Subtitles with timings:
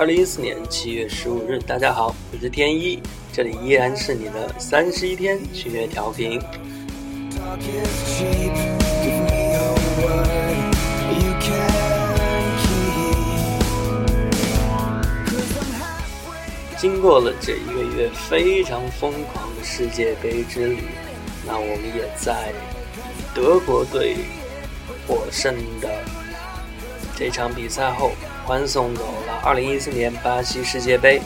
[0.00, 3.02] 二零一四年七月十五日，大家好，我是天一，
[3.34, 6.40] 这里依然是你的三十一天曲乐调频。
[16.78, 20.78] 经过了这一个月非常疯狂的世界杯之旅，
[21.46, 22.54] 那我们也在
[23.34, 24.16] 德国队
[25.06, 25.90] 获胜的
[27.14, 28.12] 这场比赛后。
[28.50, 31.22] 欢送走了2014年巴西世界杯，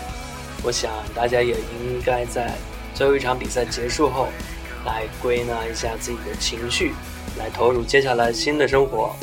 [0.62, 2.52] 我想大家也应该在
[2.94, 4.28] 最后一场比赛结束后，
[4.84, 6.92] 来归纳一下自己的情绪，
[7.38, 9.16] 来投入接下来新的生活。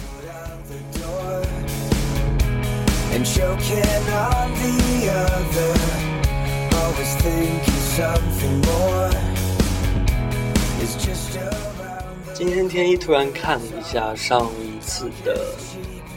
[12.33, 15.45] 今天天一突然看了一下上一次的，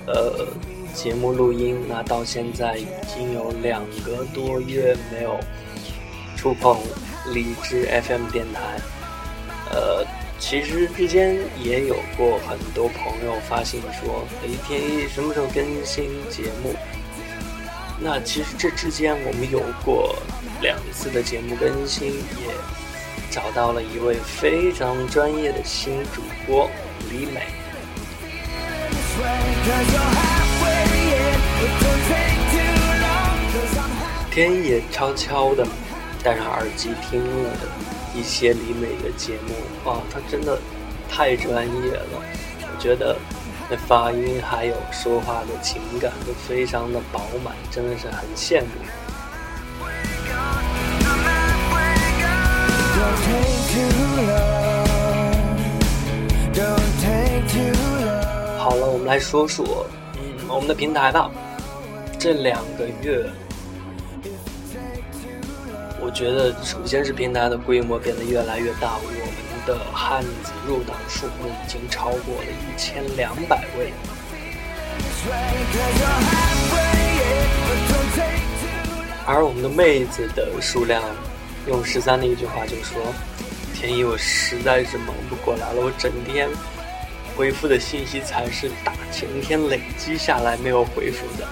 [0.07, 0.47] 呃。
[0.95, 5.39] 节目录音，那到现在已经有两个多月没有
[6.37, 6.79] 触碰
[7.33, 8.61] 荔枝 FM 电台。
[9.71, 10.07] 呃，
[10.39, 16.75] 其实之间也有过很多朋友发信说：“哎，天一什么时候更新节目？”
[18.01, 20.17] 那其实这之间我们有过
[20.63, 22.55] 两次的节目更新，也
[23.31, 26.71] 找到了一位非常专业的新主播
[27.11, 27.43] 李美。
[34.31, 35.65] 天也悄悄的
[36.21, 37.51] 戴上耳机听了
[38.17, 40.59] 一些李美的节目，哇，她真的
[41.09, 42.21] 太专业了！
[42.63, 43.17] 我觉得
[43.71, 48.67] 那发音还有说话的情感都非常的饱满，真的是很羡慕。
[58.59, 59.87] 好了，我们来说说，
[60.17, 61.31] 嗯，我们的平台吧。
[62.25, 63.31] 这两个月。
[66.01, 69.19] 我觉得，首先是平台的规模变得越来越大，我们
[69.67, 73.93] 的汉子入党数目已经超过了一千两百位。
[79.27, 81.03] 而我们的妹子的数量，
[81.69, 83.03] 用十三的一句话就说
[83.77, 86.49] ：“天一，我实在是忙不过来了，我整天
[87.37, 91.47] 回复的信息才是大前天累积下来没有回复的。”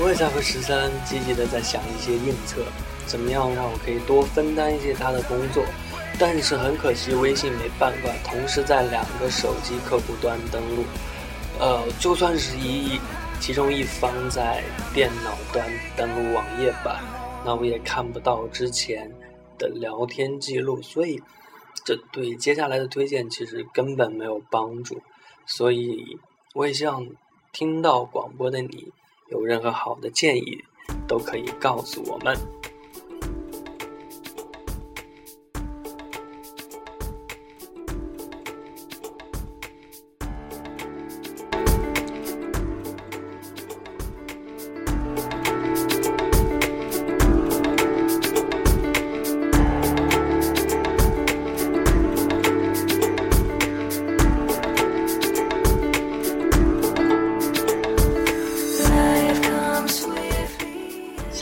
[0.00, 2.62] 我也在和十三积极的在想一些应策，
[3.04, 5.64] 怎么样让我可以多分担一些他的工作，
[6.18, 10.84] 但是很可惜微信没办法同时在两个手机客户端登录，
[11.58, 12.98] 呃，就算是一
[13.40, 14.62] 其中一方在
[14.94, 15.66] 电脑端
[15.96, 17.02] 登录网页版，
[17.44, 19.10] 那我也看不到之前
[19.58, 21.20] 的聊天记录，所以
[21.84, 25.02] 这对接下来的推荐其实根本没有帮助，
[25.48, 26.16] 所以
[26.54, 27.08] 我也希望
[27.52, 28.92] 听到广播的你。
[29.30, 30.64] 有任何好的建议，
[31.06, 32.34] 都可以告诉我们。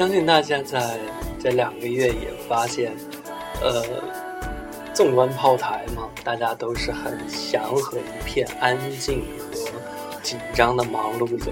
[0.06, 1.00] 相信大家在
[1.36, 2.92] 这两个月也发现，
[3.60, 3.82] 呃，
[4.94, 9.80] 纵观炮台嘛，大家都是很祥和、一片安静和
[10.22, 11.50] 紧张的忙碌着，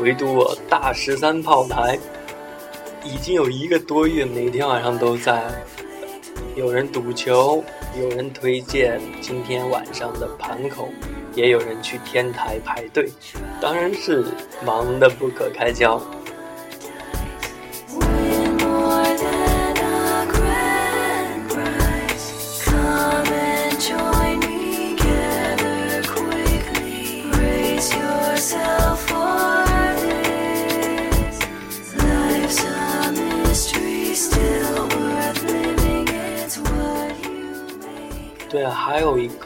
[0.00, 1.96] 唯独我大十三炮台
[3.04, 5.40] 已经有一个多月，每天晚上都在
[6.56, 7.62] 有人赌球，
[7.96, 10.88] 有人推荐今天晚上的盘口，
[11.36, 13.08] 也有人去天台排队，
[13.60, 14.24] 当然是
[14.66, 16.02] 忙得不可开交。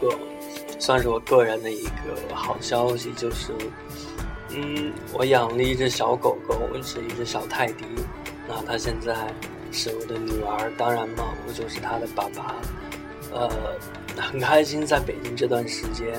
[0.01, 0.17] 个
[0.79, 3.53] 算是我个人的一个好消息，就是，
[4.51, 7.85] 嗯，我养了一只小狗狗，是一只小泰迪，
[8.47, 9.15] 那它现在
[9.73, 12.55] 是我的女儿，当然嘛，我就是它的爸爸，
[13.33, 13.51] 呃，
[14.17, 16.15] 很开心在北京这段时间，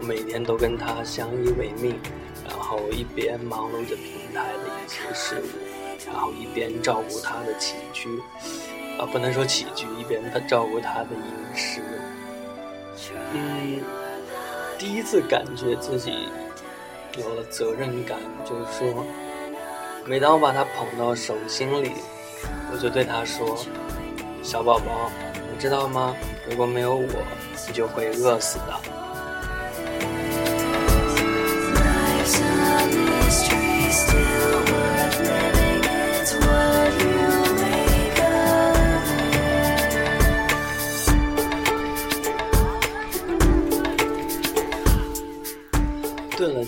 [0.00, 1.98] 我每天都跟它相依为命，
[2.48, 8.08] 然后一边忙碌着平台的一些事务，然后一边照顾它的起居，
[8.98, 11.80] 啊，不能说起居，一边它照顾它的饮食。
[13.34, 13.80] 嗯，
[14.78, 16.28] 第一次感觉自己
[17.18, 19.04] 有了责任感，就是说，
[20.04, 21.92] 每当我把他捧到手心里，
[22.72, 23.56] 我就对他说
[24.42, 25.10] ：“小宝宝，
[25.52, 26.14] 你知道吗？
[26.48, 27.08] 如果没有我，
[27.66, 28.74] 你就会饿死的。”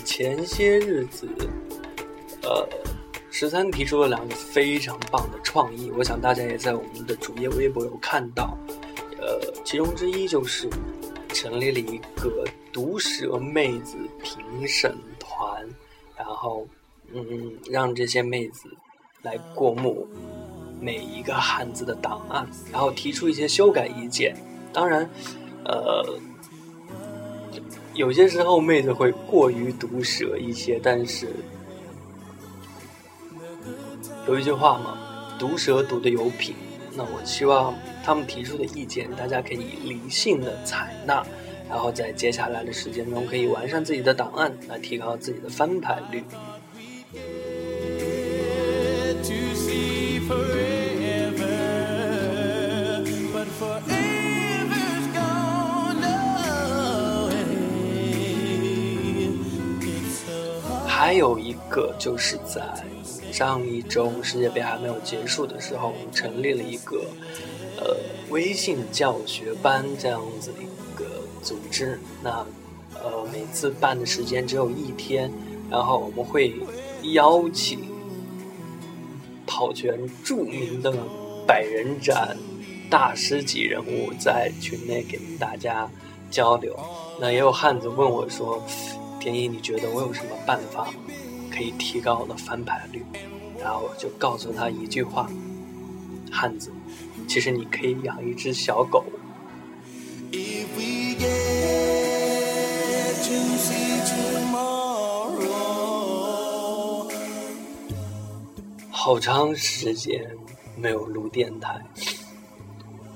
[0.09, 1.29] 前些日子，
[2.41, 2.67] 呃，
[3.29, 8.57] 十三提出了两个非常棒的创意，我想大家也在我们的主页微博有看到。
[9.19, 10.67] 呃，其中之一就是
[11.27, 15.63] 成立了一个毒舌妹子评审团，
[16.17, 16.67] 然后，
[17.13, 18.67] 嗯，让这些妹子
[19.21, 20.07] 来过目
[20.81, 24.35] 每一个汉字的档案，然后提出一些修改意见。
[24.73, 25.07] 当然，
[25.65, 26.03] 呃。
[27.93, 31.27] 有些时候妹子会过于毒舌一些，但是
[34.27, 34.97] 有一句话嘛，
[35.37, 36.55] 毒舌毒的有品。
[36.95, 41.25] 那我希望他们提出的意见，大家可以理性的采纳，
[41.69, 46.23] 然后在接下来的时间中可以完善自己的档案，来提高自己的翻牌率。
[61.09, 62.61] 还有一个就是在
[63.31, 67.03] 上一周世界杯还没有结束的时候，我们成立了一个
[67.77, 67.97] 呃
[68.29, 71.05] 微信教学班这样子的一个
[71.41, 71.99] 组织。
[72.21, 72.45] 那
[72.93, 75.31] 呃每次办的时间只有一天，
[75.67, 76.53] 然后我们会
[77.13, 77.79] 邀请
[79.47, 80.93] 跑拳著名的
[81.47, 82.37] 百人斩
[82.87, 85.89] 大师级人物在群内给大家
[86.29, 86.79] 交流。
[87.19, 88.63] 那也有汉子问我说。
[89.19, 90.87] 田一，你觉得我有什么办法
[91.51, 93.03] 可以提高我的翻牌率？
[93.61, 95.29] 然后我就告诉他一句话：
[96.31, 96.71] 汉子，
[97.27, 99.03] 其实你可以养一只小狗。
[108.89, 110.29] 好长时间
[110.77, 111.81] 没有录电台，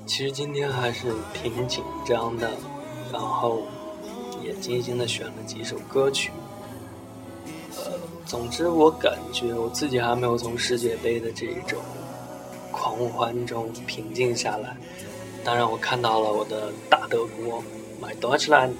[0.04, 2.50] 其实今天还是挺紧张的，
[3.10, 3.62] 然后。
[4.44, 6.30] 也精心的选了几首歌曲，
[7.76, 7.92] 呃，
[8.26, 11.80] 总之我感觉我自己还没有从世界杯的这种
[12.70, 14.76] 狂欢中平静下来。
[15.42, 17.62] 当然，我看到了我的大德国
[18.02, 18.72] ，My Deutschland，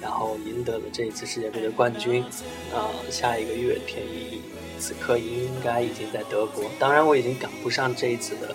[0.00, 2.22] 然后赢得了这一次世界杯的冠军。
[2.74, 4.40] 啊，下一个月天一
[4.78, 6.64] 此刻应该已经在德国。
[6.78, 8.54] 当然，我已经赶不上这一次的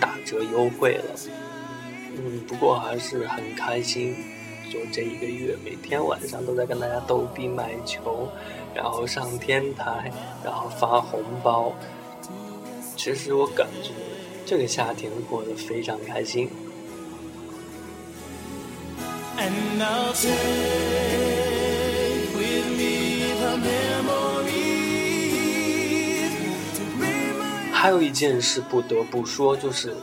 [0.00, 1.14] 打折优惠了。
[2.16, 4.16] 嗯，不过还是很开心。
[4.72, 8.26] 就这一个月，每天晚上都在跟大家逗逼买球，
[8.74, 10.10] 然后上天台，
[10.42, 11.74] 然后发红包。
[12.96, 13.90] 其实我感觉
[14.46, 16.48] 这个夏天过得非常开心。
[27.70, 29.94] 还有一件事不得不说，就是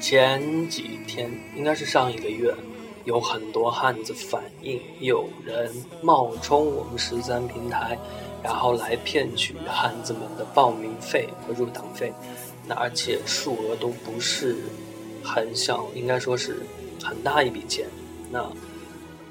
[0.00, 2.54] 前几天，应该是上一个月。
[3.04, 7.98] 有很多汉子反映，有人冒充我们十三平台，
[8.42, 12.12] 然后来骗取汉子们的报名费和入党费，
[12.66, 14.56] 那而且数额都不是
[15.24, 16.58] 很小，应该说是
[17.02, 17.86] 很大一笔钱。
[18.30, 18.46] 那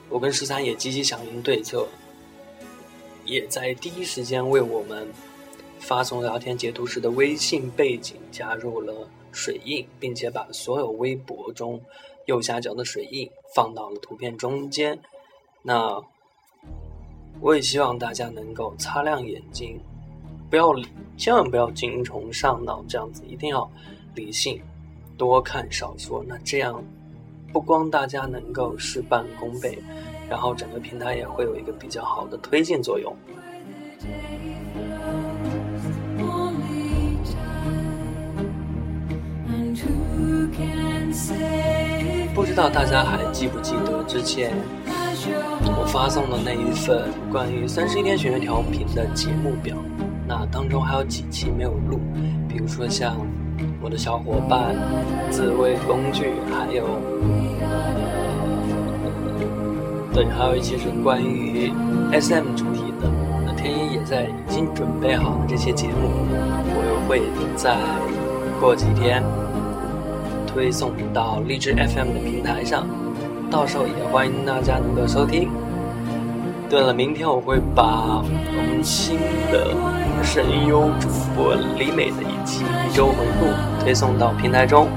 [0.10, 1.88] 我跟十三也积极响应对策，
[3.24, 5.08] 也在第一时间为我们
[5.80, 11.80] 发送聊天截图时的微信背景加入了水印，并且把所有微博中。
[12.30, 15.00] 右下角的水印放到了图片中间，
[15.64, 16.00] 那
[17.42, 19.80] 我也希望大家能够擦亮眼睛，
[20.48, 20.72] 不要
[21.18, 23.68] 千万不要精虫上脑，这样子一定要
[24.14, 24.62] 理性，
[25.18, 26.24] 多看少说。
[26.28, 26.84] 那这样
[27.52, 29.80] 不光大家能够事半功倍，
[30.30, 33.12] 然后整个平台也会有一个比较好的推进作用。
[42.40, 44.54] 不知道大家还记不记得之前
[45.78, 49.76] 我发送的那一份关于三十一天学院调频的节目表？
[50.26, 52.00] 那当中还有几期没有录，
[52.48, 53.18] 比如说像
[53.82, 54.74] 我的小伙伴、
[55.30, 56.86] 自卫工具，还有
[60.14, 61.74] 对，还有一期是关于
[62.14, 63.12] SM 主题的。
[63.46, 66.08] 那天一也在已经准备好了这些节目，
[66.72, 67.22] 我又会
[67.58, 67.76] 在
[68.62, 69.22] 过几天。
[70.52, 72.88] 推送到荔枝 FM 的平台上，
[73.52, 75.50] 到时候也欢迎大家能够收听。
[76.68, 79.20] 对了，明天我会把我们新
[79.52, 79.76] 的
[80.24, 84.88] 声优主播李美的一期一周回顾推送到平台中。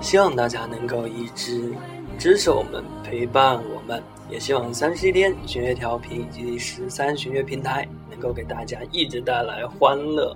[0.00, 1.72] 希望大家能够一直
[2.18, 10.34] 支持我们，陪伴我们，也希望三十一天弦乐调频以及十三弦乐平台能够给大家一直带来欢乐。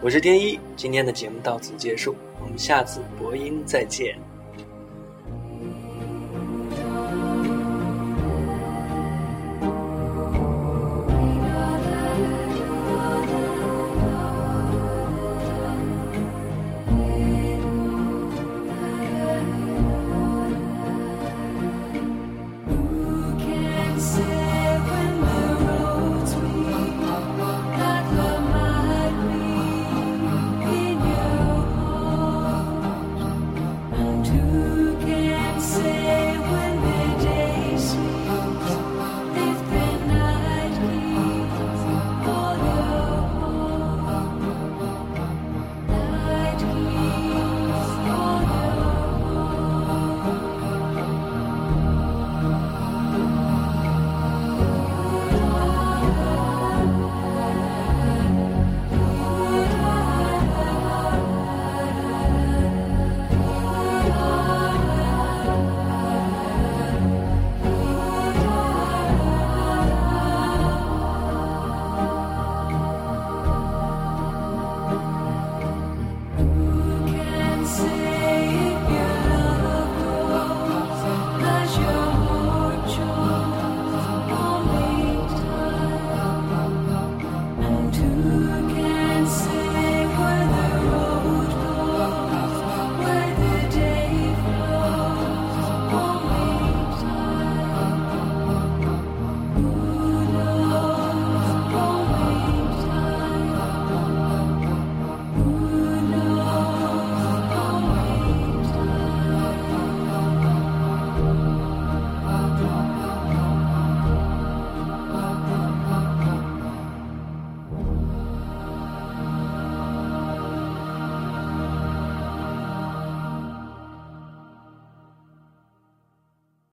[0.00, 4.16] 我是天一，今天的节目到此结束，我们下次播音再见。